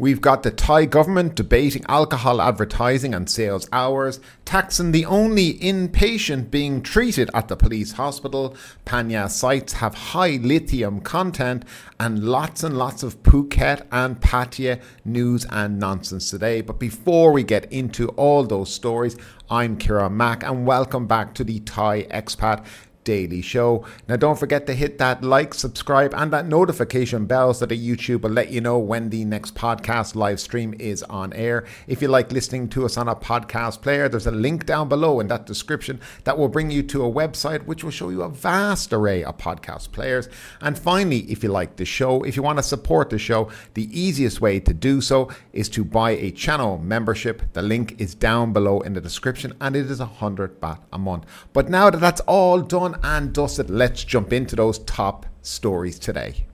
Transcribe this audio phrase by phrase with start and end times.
[0.00, 6.50] We've got the Thai government debating alcohol advertising and sales hours, Thaksin the only inpatient
[6.50, 8.56] being treated at the police hospital,
[8.86, 11.66] Phang Nga sites have high lithium content,
[11.98, 16.62] and lots and lots of Phuket and Pattaya news and nonsense today.
[16.62, 19.18] But before we get into all those stories,
[19.50, 22.64] I'm Kieran Mack, and welcome back to the Thai Expat
[23.04, 23.84] daily show.
[24.08, 28.22] Now, don't forget to hit that like, subscribe, and that notification bell so that YouTube
[28.22, 31.64] will let you know when the next podcast live stream is on air.
[31.86, 35.20] If you like listening to us on a podcast player, there's a link down below
[35.20, 38.28] in that description that will bring you to a website which will show you a
[38.28, 40.28] vast array of podcast players.
[40.60, 43.88] And finally, if you like the show, if you want to support the show, the
[43.98, 47.42] easiest way to do so is to buy a channel membership.
[47.52, 50.98] The link is down below in the description and it is a 100 baht a
[50.98, 51.24] month.
[51.52, 55.98] But now that that's all done, done and dusted, let's jump into those top stories
[55.98, 56.46] today.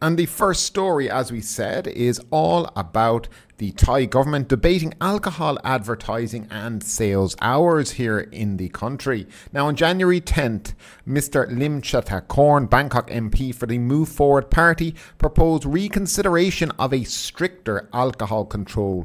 [0.00, 5.58] And the first story, as we said, is all about the Thai government debating alcohol
[5.64, 9.26] advertising and sales hours here in the country.
[9.52, 10.74] Now, on January 10th,
[11.06, 11.50] Mr.
[11.50, 18.44] Lim Chathakorn, Bangkok MP for the Move Forward Party, proposed reconsideration of a stricter alcohol
[18.44, 19.04] control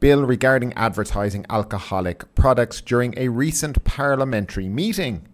[0.00, 5.28] bill regarding advertising alcoholic products during a recent parliamentary meeting.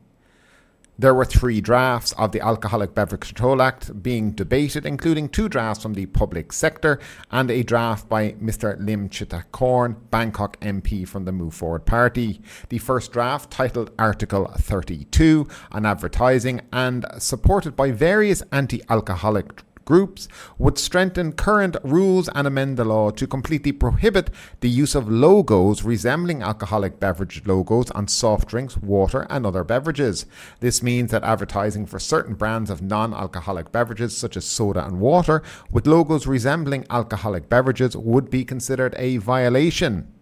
[1.00, 5.80] There were three drafts of the Alcoholic Beverage Control Act being debated, including two drafts
[5.80, 6.98] from the public sector
[7.30, 8.76] and a draft by Mr.
[8.84, 12.40] Lim Chittakorn, Bangkok MP from the Move Forward Party.
[12.68, 20.28] The first draft, titled Article 32 on advertising and supported by various anti alcoholic groups
[20.58, 24.28] would strengthen current rules and amend the law to completely prohibit
[24.60, 30.26] the use of logos resembling alcoholic beverage logos on soft drinks, water, and other beverages.
[30.60, 35.00] This means that advertising for certain brands of non alcoholic beverages, such as soda and
[35.00, 40.12] water, with logos resembling alcoholic beverages would be considered a violation.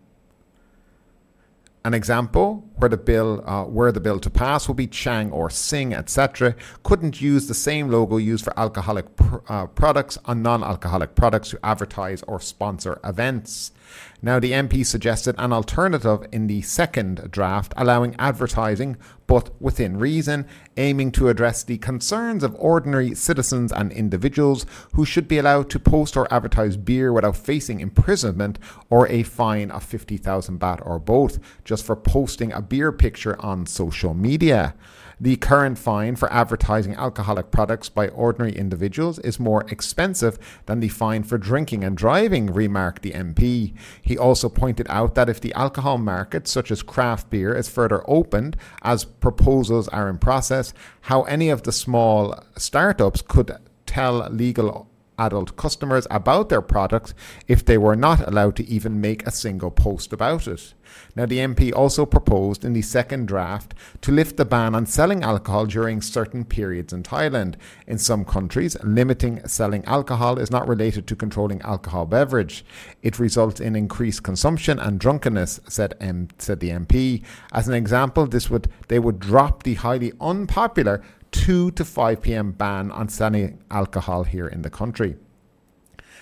[1.85, 5.95] An example where the bill uh, the bill to pass would be Chang or Sing,
[5.95, 11.51] etc., couldn't use the same logo used for alcoholic pr- uh, products on non-alcoholic products
[11.51, 13.73] to advertise or sponsor events.
[14.23, 20.47] Now, the MP suggested an alternative in the second draft, allowing advertising, but within reason,
[20.77, 25.79] aiming to address the concerns of ordinary citizens and individuals who should be allowed to
[25.79, 31.39] post or advertise beer without facing imprisonment or a fine of 50,000 baht or both,
[31.65, 34.75] just for posting a beer picture on social media.
[35.19, 40.89] The current fine for advertising alcoholic products by ordinary individuals is more expensive than the
[40.89, 43.75] fine for drinking and driving, remarked the MP.
[44.03, 48.03] He also pointed out that if the alcohol market, such as craft beer, is further
[48.07, 53.57] opened, as proposals are in process, how any of the small startups could
[53.87, 57.15] tell legal adult customers about their products
[57.49, 60.75] if they were not allowed to even make a single post about it.
[61.15, 65.23] Now, the MP also proposed in the second draft to lift the ban on selling
[65.23, 67.55] alcohol during certain periods in Thailand.
[67.87, 72.65] In some countries, limiting selling alcohol is not related to controlling alcohol beverage.
[73.03, 77.23] It results in increased consumption and drunkenness, said, M- said the MP.
[77.53, 81.03] As an example, this would they would drop the highly unpopular
[81.37, 82.53] 2 to 5 p.m.
[82.53, 85.17] ban on selling alcohol here in the country.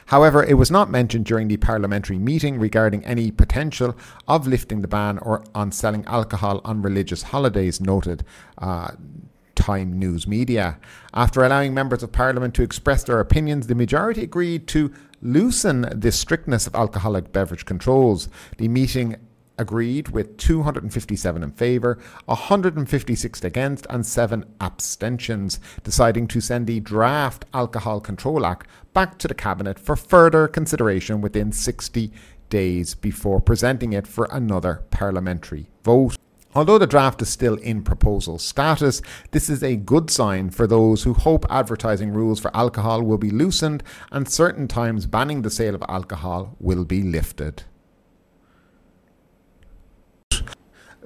[0.07, 3.97] However, it was not mentioned during the parliamentary meeting regarding any potential
[4.29, 8.25] of lifting the ban or on selling alcohol on religious holidays, noted.
[8.59, 8.91] Uh,
[9.55, 10.79] Time News Media.
[11.15, 14.93] After allowing members of parliament to express their opinions, the majority agreed to
[15.23, 18.29] loosen the strictness of alcoholic beverage controls.
[18.59, 19.17] The meeting
[19.59, 27.45] agreed with 257 in favour, 156 against, and 7 abstentions, deciding to send the draft
[27.55, 32.13] Alcohol Control Act back to the Cabinet for further consideration within 60
[32.49, 36.17] days before presenting it for another parliamentary vote.
[36.57, 39.03] Although the draft is still in proposal status,
[39.33, 43.31] this is a good sign for those who hope advertising rules for alcohol will be
[43.31, 43.83] loosened
[44.13, 47.65] and certain times banning the sale of alcohol will be lifted.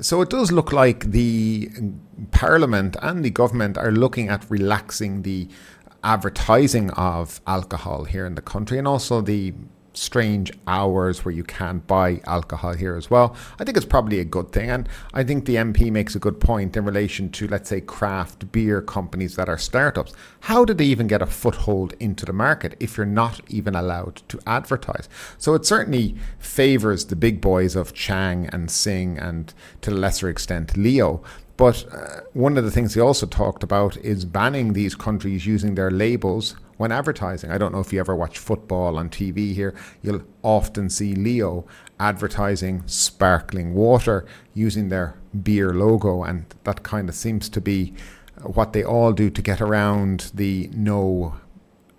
[0.00, 1.70] So it does look like the
[2.30, 5.48] Parliament and the government are looking at relaxing the
[6.04, 9.52] advertising of alcohol here in the country and also the
[9.98, 13.36] strange hours where you can't buy alcohol here as well.
[13.58, 14.70] I think it's probably a good thing.
[14.70, 18.50] And I think the MP makes a good point in relation to, let's say, craft
[18.52, 20.12] beer companies that are startups.
[20.40, 24.22] How did they even get a foothold into the market if you're not even allowed
[24.28, 25.08] to advertise?
[25.36, 29.52] So it certainly favors the big boys of Chang and Sing and
[29.82, 31.22] to a lesser extent Leo.
[31.56, 35.74] But uh, one of the things he also talked about is banning these countries using
[35.74, 37.50] their labels when advertising.
[37.50, 41.66] I don't know if you ever watch football on TV here, you'll often see Leo
[42.00, 47.92] advertising sparkling water using their beer logo, and that kind of seems to be
[48.42, 51.34] what they all do to get around the no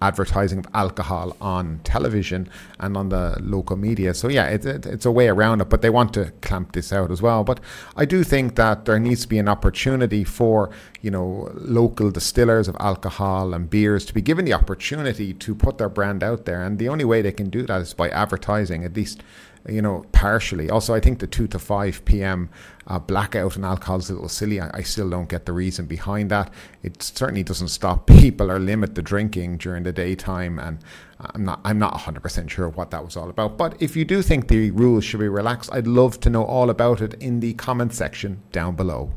[0.01, 2.49] advertising of alcohol on television
[2.79, 4.13] and on the local media.
[4.13, 6.93] So yeah, it, it, it's a way around it, but they want to clamp this
[6.93, 7.43] out as well.
[7.43, 7.59] But
[7.97, 10.69] I do think that there needs to be an opportunity for
[11.01, 15.77] you know local distillers of alcohol and beers to be given the opportunity to put
[15.77, 18.85] their brand out there, and the only way they can do that is by advertising
[18.85, 19.21] at least
[19.67, 20.69] you know, partially.
[20.69, 22.49] Also, I think the 2 to 5 p.m.
[22.87, 24.59] Uh, blackout in alcohol is a little silly.
[24.59, 26.51] I, I, still don't get the reason behind that.
[26.81, 30.79] It certainly doesn't stop people or limit the drinking during the daytime, and
[31.19, 33.57] I'm not I'm not 100% sure what that was all about.
[33.57, 36.69] But if you do think the rules should be relaxed, I'd love to know all
[36.69, 39.13] about it in the comment section down below.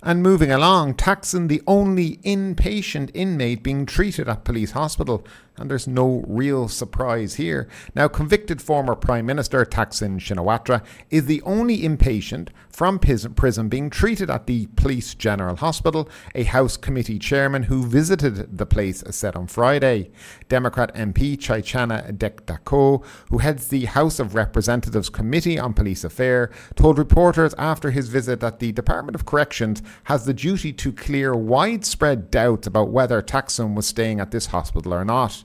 [0.00, 5.26] And moving along, Thaksin, the only inpatient inmate being treated at police hospital,
[5.58, 7.68] and there's no real surprise here.
[7.94, 14.30] Now, convicted former Prime Minister Thaksin Shinawatra is the only inpatient from prison being treated
[14.30, 19.48] at the Police General Hospital, a House Committee chairman who visited the place said on
[19.48, 20.12] Friday.
[20.48, 26.98] Democrat MP Chaichana Dekdako, who heads the House of Representatives Committee on Police Affairs, told
[26.98, 32.30] reporters after his visit that the Department of Corrections has the duty to clear widespread
[32.30, 35.42] doubts about whether Thaksin was staying at this hospital or not.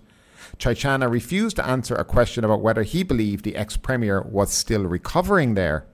[0.63, 4.83] Chaichana refused to answer a question about whether he believed the ex premier was still
[4.85, 5.85] recovering there.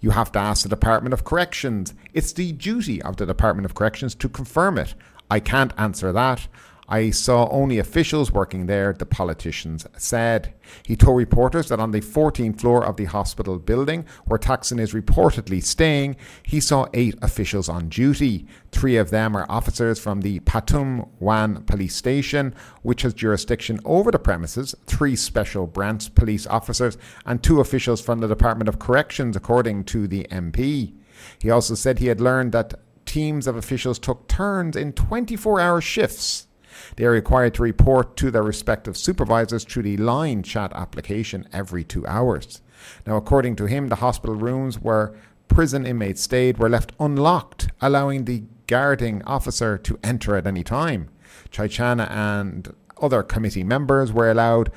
[0.00, 1.92] You have to ask the Department of Corrections.
[2.14, 4.94] It's the duty of the Department of Corrections to confirm it.
[5.30, 6.48] I can't answer that.
[6.92, 10.54] I saw only officials working there, the politicians said.
[10.84, 14.92] He told reporters that on the 14th floor of the hospital building, where Thaksin is
[14.92, 18.48] reportedly staying, he saw eight officials on duty.
[18.72, 24.10] Three of them are officers from the Pathum Wan police station, which has jurisdiction over
[24.10, 29.36] the premises, three special branch police officers, and two officials from the Department of Corrections,
[29.36, 30.94] according to the MP.
[31.38, 32.74] He also said he had learned that
[33.06, 36.48] teams of officials took turns in 24 hour shifts
[36.96, 41.84] they are required to report to their respective supervisors through the line chat application every
[41.84, 42.62] two hours.
[43.06, 45.14] Now, according to him, the hospital rooms where
[45.48, 51.08] prison inmates stayed were left unlocked, allowing the guarding officer to enter at any time.
[51.50, 54.70] Chaichana and other committee members were allowed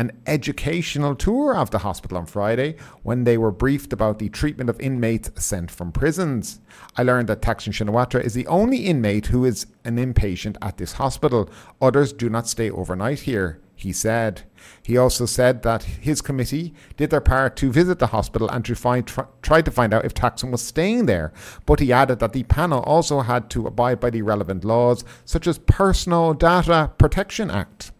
[0.00, 4.70] an educational tour of the hospital on Friday when they were briefed about the treatment
[4.70, 6.58] of inmates sent from prisons.
[6.96, 10.94] I learned that Thaksin Shinawatra is the only inmate who is an inpatient at this
[10.94, 11.50] hospital.
[11.82, 14.44] Others do not stay overnight here, he said.
[14.82, 18.74] He also said that his committee did their part to visit the hospital and to
[18.74, 21.30] find, tr- try to find out if Thaksin was staying there.
[21.66, 25.46] But he added that the panel also had to abide by the relevant laws, such
[25.46, 27.92] as Personal Data Protection Act.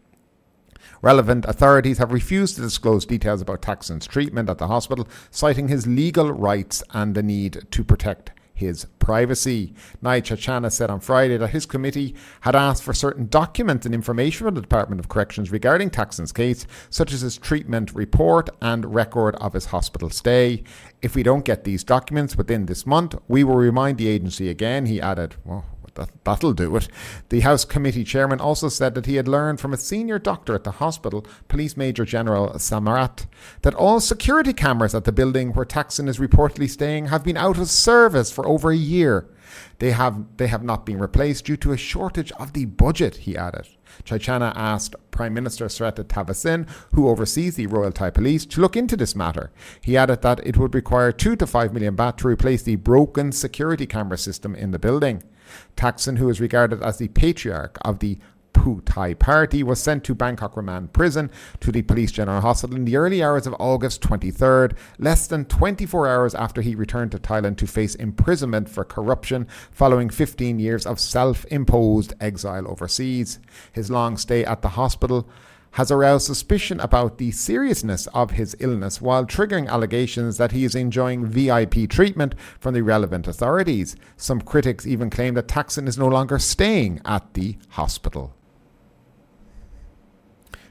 [1.03, 5.87] Relevant authorities have refused to disclose details about Thaksin's treatment at the hospital, citing his
[5.87, 9.73] legal rights and the need to protect his privacy.
[10.03, 14.47] Nai Chaichana said on Friday that his committee had asked for certain documents and information
[14.47, 19.35] from the Department of Corrections regarding Thaksin's case, such as his treatment report and record
[19.37, 20.63] of his hospital stay.
[21.01, 24.85] If we don't get these documents within this month, we will remind the agency again,
[24.85, 25.37] he added.
[25.47, 25.65] Well,
[26.01, 26.89] that, that'll do it.
[27.29, 30.65] The House Committee chairman also said that he had learned from a senior doctor at
[30.65, 33.27] the hospital, Police Major General Samarat,
[33.63, 37.59] that all security cameras at the building where Thaksin is reportedly staying have been out
[37.59, 39.29] of service for over a year.
[39.79, 43.37] They have, they have not been replaced due to a shortage of the budget, he
[43.37, 43.67] added.
[44.05, 48.97] Chaichana asked Prime Minister Srettha Thavisin, who oversees the Royal Thai Police, to look into
[48.97, 49.51] this matter.
[49.81, 53.33] He added that it would require 2 to 5 million baht to replace the broken
[53.33, 55.23] security camera system in the building.
[55.77, 58.19] Thaksin, who is regarded as the patriarch of the
[58.53, 61.31] Pheu Thai Party, was sent to Bangkok Remand Prison
[61.61, 66.09] to the Police General Hospital in the early hours of August 23rd, less than 24
[66.09, 71.01] hours after he returned to Thailand to face imprisonment for corruption following 15 years of
[71.01, 73.39] self imposed exile overseas.
[73.73, 75.29] His long stay at the hospital
[75.73, 80.75] has aroused suspicion about the seriousness of his illness while triggering allegations that he is
[80.75, 83.97] enjoying VIP treatment from the relevant authorities.
[84.17, 88.35] Some critics even claim that Thaksin is no longer staying at the hospital.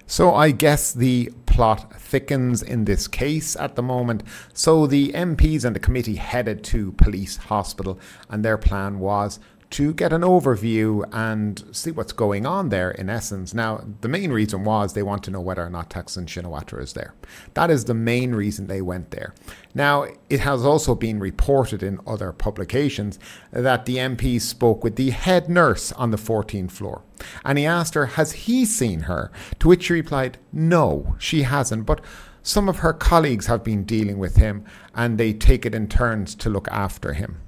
[0.05, 4.23] So I guess the plot thickens in this case at the moment.
[4.53, 9.39] So the MPs and the committee headed to police hospital and their plan was
[9.71, 13.53] to get an overview and see what's going on there in essence.
[13.53, 16.93] Now, the main reason was they want to know whether or not Thaksin Shinawatra is
[16.93, 17.13] there.
[17.53, 19.35] That is the main reason they went there.
[19.75, 23.19] Now, it has also been reported in other publications
[23.51, 27.03] that the MP spoke with the head nurse on the 14th floor
[27.45, 29.31] and he asked her, Has he seen her?
[29.59, 31.85] To which she replied, No, she hasn't.
[31.85, 32.01] But
[32.41, 36.33] some of her colleagues have been dealing with him and they take it in turns
[36.35, 37.41] to look after him.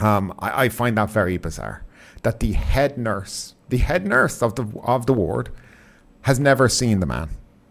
[0.00, 1.84] Um, I, I, find that very bizarre
[2.22, 5.50] that the head nurse, the head nurse of the of the ward,
[6.22, 7.30] has never seen the man.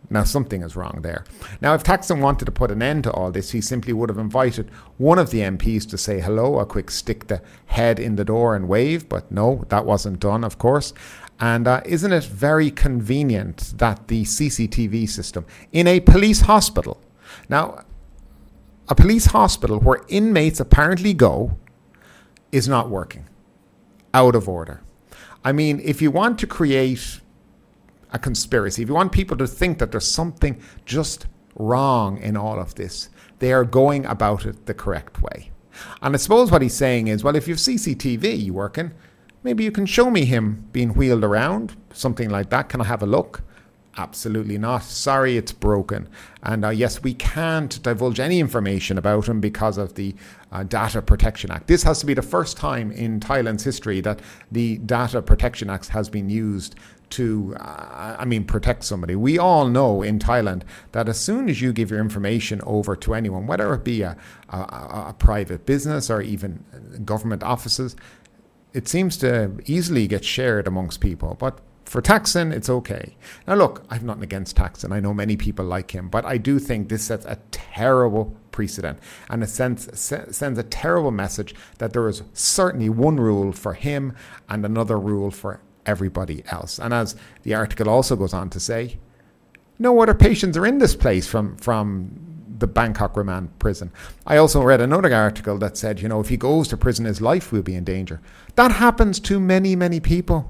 [0.09, 1.25] Now something is wrong there.
[1.59, 4.19] Now, if Thaksin wanted to put an end to all this, he simply would have
[4.19, 8.25] invited one of the MPs to say hello, a quick stick the head in the
[8.25, 9.09] door and wave.
[9.09, 10.93] But no, that wasn't done, of course.
[11.39, 17.01] And uh, isn't it very convenient that the CCTV system in a police hospital,
[17.49, 17.83] now,
[18.87, 21.57] a police hospital where inmates apparently go
[22.53, 23.27] is not working,
[24.13, 24.81] out of order.
[25.43, 27.19] I mean, if you want to create
[28.11, 32.59] a conspiracy, if you want people to think that there's something just wrong in all
[32.59, 35.51] of this, they are going about it the correct way.
[36.03, 38.91] And I suppose what he's saying is, well, if you've CCTV working,
[39.41, 42.69] maybe you can show me him being wheeled around, something like that.
[42.69, 43.41] Can I have a look?
[43.95, 44.81] Absolutely not.
[44.81, 46.09] Sorry, it's broken.
[46.41, 50.15] And uh, yes, we can't divulge any information about him because of the
[50.51, 51.67] uh, Data Protection Act.
[51.67, 54.19] This has to be the first time in Thailand's history that
[54.51, 56.75] the Data Protection Act has been used
[57.11, 59.15] to, uh, I mean, protect somebody.
[59.15, 63.13] We all know in Thailand that as soon as you give your information over to
[63.13, 64.17] anyone, whether it be a,
[64.49, 64.57] a,
[65.09, 66.63] a private business or even
[67.05, 67.95] government offices,
[68.73, 71.35] it seems to easily get shared amongst people.
[71.39, 71.59] But
[71.93, 73.15] for Thaksin, it's okay.
[73.45, 74.91] Now, look, I've nothing against Thaksin.
[74.91, 78.97] I know many people like him, but I do think this sets a terrible precedent
[79.29, 84.15] and it sends, sends a terrible message that there is certainly one rule for him
[84.49, 86.79] and another rule for everybody else.
[86.79, 88.97] And as the article also goes on to say,
[89.77, 92.09] no other patients are in this place from, from
[92.57, 93.91] the Bangkok remand prison.
[94.25, 97.21] I also read another article that said, you know, if he goes to prison, his
[97.21, 98.19] life will be in danger.
[98.55, 100.49] That happens to many, many people.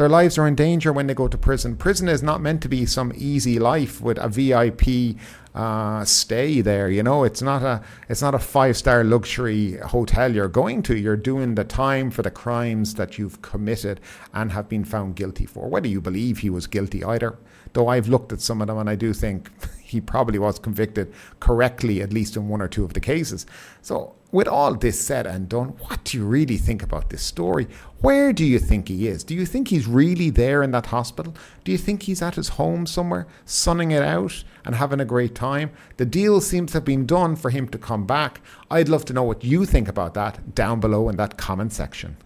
[0.00, 1.76] Their lives are in danger when they go to prison.
[1.76, 5.20] Prison is not meant to be some easy life with a VIP
[5.54, 6.88] uh, stay there.
[6.88, 10.96] You know, it's not a it's not a five star luxury hotel you're going to.
[10.96, 14.00] You're doing the time for the crimes that you've committed
[14.32, 15.68] and have been found guilty for.
[15.68, 17.36] Whether you believe he was guilty either,
[17.74, 19.50] though I've looked at some of them and I do think
[19.82, 23.44] he probably was convicted correctly, at least in one or two of the cases.
[23.82, 27.66] So, with all this said and done, what do you really think about this story?
[28.00, 29.24] Where do you think he is?
[29.24, 31.34] Do you think he's really there in that hospital?
[31.64, 35.34] Do you think he's at his home somewhere, sunning it out and having a great
[35.34, 35.70] time?
[35.96, 38.40] The deal seems to have been done for him to come back.
[38.70, 42.16] I'd love to know what you think about that down below in that comment section.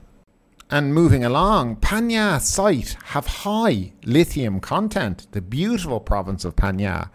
[0.71, 7.11] And moving along, Phang site have high lithium content, the beautiful province of Phang Nga.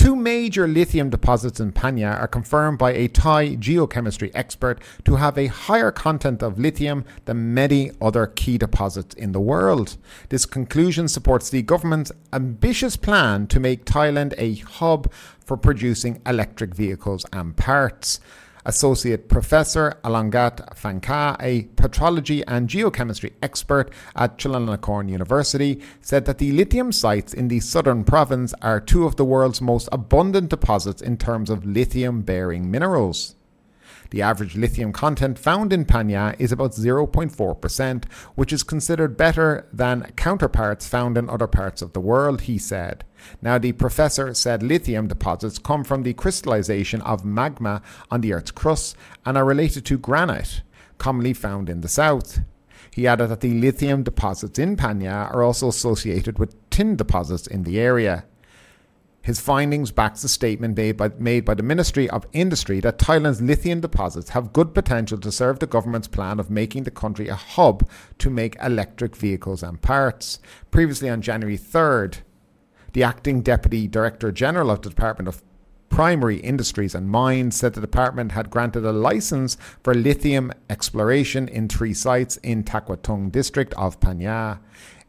[0.00, 5.16] Two major lithium deposits in Phang Nga are confirmed by a Thai geochemistry expert to
[5.16, 9.98] have a higher content of lithium than many other key deposits in the world.
[10.30, 16.74] This conclusion supports the government's ambitious plan to make Thailand a hub for producing electric
[16.74, 18.20] vehicles and parts.
[18.64, 26.52] Associate Professor Alangat Phangkha, a petrology and geochemistry expert at Chulalongkorn University, said that the
[26.52, 31.16] lithium sites in the southern province are two of the world's most abundant deposits in
[31.16, 33.36] terms of lithium bearing minerals.
[34.10, 39.68] The average lithium content found in Phang Nga is about 0.4%, which is considered better
[39.72, 43.04] than counterparts found in other parts of the world, he said.
[43.40, 48.50] Now, the professor said lithium deposits come from the crystallization of magma on the Earth's
[48.50, 50.62] crust and are related to granite,
[50.98, 52.40] commonly found in the south.
[52.92, 57.46] He added that the lithium deposits in Phang Nga are also associated with tin deposits
[57.46, 58.24] in the area.
[59.22, 63.42] His findings backs the statement made by, made by the Ministry of Industry that Thailand's
[63.42, 67.34] lithium deposits have good potential to serve the government's plan of making the country a
[67.34, 70.38] hub to make electric vehicles and parts.
[70.70, 72.20] Previously on January 3rd,
[72.94, 75.42] the acting Deputy Director General of the Department of
[75.90, 81.68] Primary Industries and Mines said the department had granted a license for lithium exploration in
[81.68, 84.60] three sites in Takwat district of Phang Nga.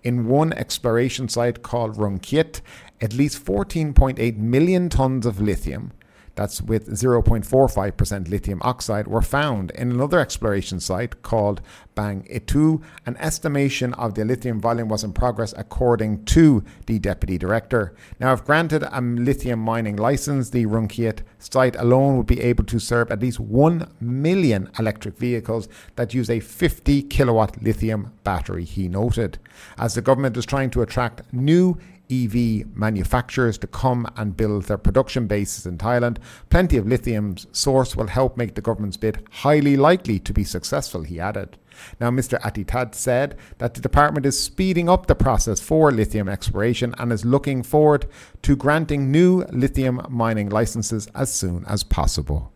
[0.03, 2.61] In one exploration site called Rungkiet,
[3.01, 5.91] at least 14.8 million tons of lithium,
[6.35, 11.61] that's with 0.45% lithium oxide, were found in another exploration site called
[11.93, 12.81] Bang Itu.
[13.05, 17.93] An estimation of the lithium volume was in progress, according to the deputy director.
[18.19, 22.79] Now, if granted a lithium mining license, the Rungkiet site alone would be able to
[22.79, 25.67] serve at least 1 million electric vehicles
[25.97, 29.37] that use a 50 kilowatt lithium battery, he noted.
[29.77, 31.77] As the government is trying to attract new
[32.11, 36.17] EV manufacturers to come and build their production bases in Thailand.
[36.49, 41.03] Plenty of lithium source will help make the government's bid highly likely to be successful,
[41.03, 41.57] he added.
[41.99, 42.39] Now, Mr.
[42.41, 47.25] Atitad said that the department is speeding up the process for lithium exploration and is
[47.25, 48.05] looking forward
[48.41, 52.50] to granting new lithium mining licenses as soon as possible.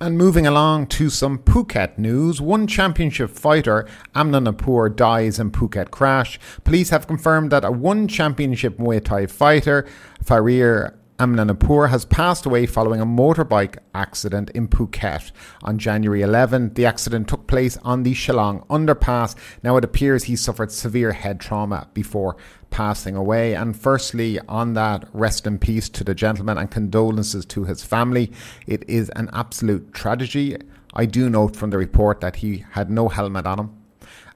[0.00, 4.40] And moving along to some Phuket news, one championship fighter, Amna
[4.88, 6.40] dies in Phuket crash.
[6.64, 9.86] Police have confirmed that a one championship Muay Thai fighter,
[10.24, 15.30] Farir Amnanapur has passed away following a motorbike accident in Phuket
[15.62, 16.74] on January 11.
[16.74, 19.36] The accident took place on the Chalong underpass.
[19.62, 22.36] Now it appears he suffered severe head trauma before
[22.70, 23.54] passing away.
[23.54, 28.32] And firstly, on that, rest in peace to the gentleman and condolences to his family.
[28.66, 30.56] It is an absolute tragedy.
[30.94, 33.82] I do note from the report that he had no helmet on him.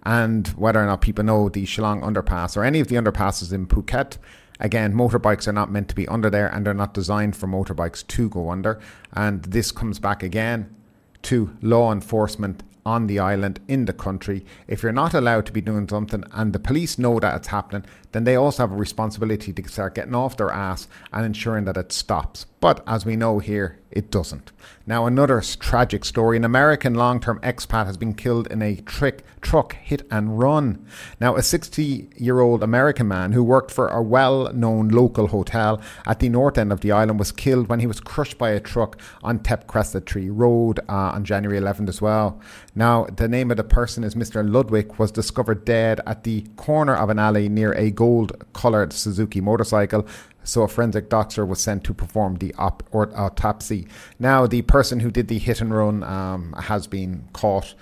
[0.04, 3.66] And whether or not people know the Chalong underpass or any of the underpasses in
[3.66, 4.18] Phuket,
[4.60, 8.06] Again, motorbikes are not meant to be under there and they're not designed for motorbikes
[8.06, 8.80] to go under.
[9.12, 10.74] And this comes back again
[11.22, 14.44] to law enforcement on the island in the country.
[14.66, 17.84] If you're not allowed to be doing something and the police know that it's happening,
[18.12, 21.76] then they also have a responsibility to start getting off their ass and ensuring that
[21.76, 22.46] it stops.
[22.60, 24.52] But as we know here, it doesn't.
[24.86, 29.24] Now, another tragic story an American long term expat has been killed in a trick,
[29.40, 30.84] truck hit and run.
[31.20, 35.80] Now, a 60 year old American man who worked for a well known local hotel
[36.06, 38.60] at the north end of the island was killed when he was crushed by a
[38.60, 42.40] truck on Thepkrasattri Road uh, on January 11th as well.
[42.74, 44.48] Now, the name of the person is Mr.
[44.48, 49.40] Ludwig, was discovered dead at the corner of an alley near a gold coloured Suzuki
[49.40, 50.06] motorcycle.
[50.44, 53.86] So a forensic doctor was sent to perform the op- autopsy.
[54.18, 57.74] Now, the person who did the hit and run um, has been caught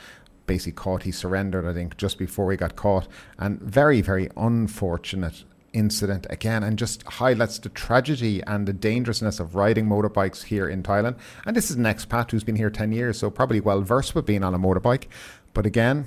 [0.46, 1.02] basically caught.
[1.02, 3.08] He surrendered, I think, just before he got caught.
[3.38, 9.54] And very, very unfortunate incident again and just highlights the tragedy and the dangerousness of
[9.54, 11.16] riding motorbikes here in Thailand.
[11.44, 14.24] And this is an expat who's been here 10 years, so probably well versed with
[14.26, 15.06] being on a motorbike.
[15.52, 16.06] But again,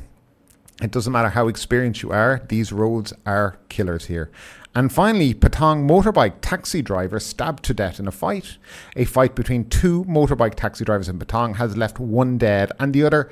[0.81, 4.31] it doesn't matter how experienced you are, these roads are killers here.
[4.75, 8.57] And finally, Patong motorbike taxi driver stabbed to death in a fight.
[8.95, 13.03] A fight between two motorbike taxi drivers in Patong has left one dead and the
[13.03, 13.29] other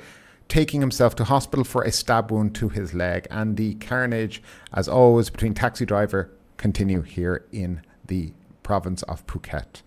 [0.48, 3.26] taking himself to hospital for a stab wound to his leg.
[3.30, 8.32] And the carnage, as always, between taxi driver continue here in the
[8.62, 9.82] province of Phuket.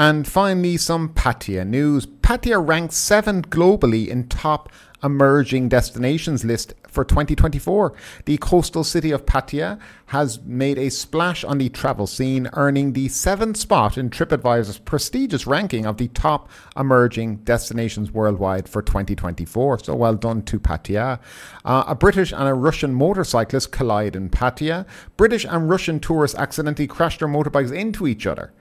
[0.00, 2.06] And finally, some Pattaya news.
[2.06, 4.70] Pattaya ranks seventh globally in top
[5.04, 7.92] emerging destinations list for 2024.
[8.24, 13.08] The coastal city of Pattaya has made a splash on the travel scene, earning the
[13.08, 19.80] seventh spot in TripAdvisor's prestigious ranking of the top emerging destinations worldwide for 2024.
[19.80, 21.20] So well done to Pattaya.
[21.62, 24.86] Uh, a British and a Russian motorcyclist collide in Pattaya.
[25.18, 28.54] British and Russian tourists accidentally crashed their motorbikes into each other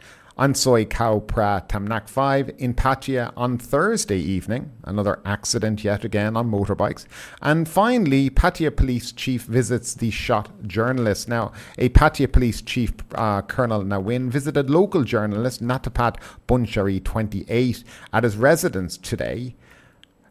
[0.56, 4.72] Soi Khao Phra Tamnak 5 in Pattaya on Thursday evening.
[4.86, 7.06] Another accident yet again on motorbikes.
[7.42, 11.28] And finally, Pattaya Police Chief visits the shot journalist.
[11.28, 16.16] Now, a Pattaya Police Chief, uh, Colonel Nawin, visited local journalist Natapat
[16.48, 19.56] Bunchari, 28, at his residence today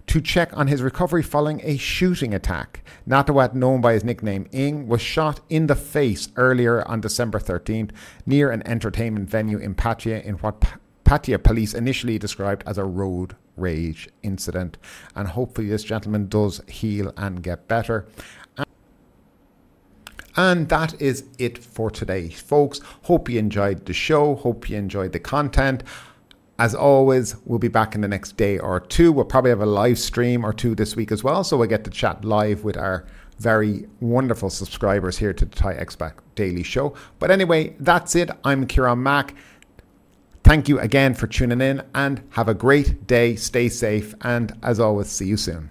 [0.08, 2.82] to check on his recovery following a shooting attack.
[3.06, 7.90] Natawat, known by his nickname Ing, was shot in the face earlier on December 13th
[8.26, 10.64] near an entertainment venue in Pattaya in what
[11.04, 14.78] Pattaya police initially described as a road rage incident.
[15.14, 18.06] And hopefully, this gentleman does heal and get better.
[20.38, 22.80] And that is it for today, folks.
[23.02, 24.36] Hope you enjoyed the show.
[24.36, 25.82] Hope you enjoyed the content.
[26.60, 29.12] As always, we'll be back in the next day or two.
[29.12, 31.44] We'll probably have a live stream or two this week as well.
[31.44, 33.06] So we'll get to chat live with our
[33.38, 36.94] very wonderful subscribers here to the Thai Expat Daily Show.
[37.20, 38.30] But anyway, that's it.
[38.42, 39.34] I'm Kieran Mack.
[40.42, 43.36] Thank you again for tuning in and have a great day.
[43.36, 44.14] Stay safe.
[44.22, 45.70] And as always, see you soon.